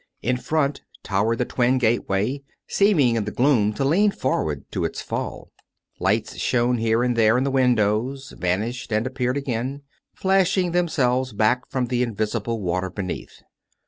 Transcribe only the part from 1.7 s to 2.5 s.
gateway,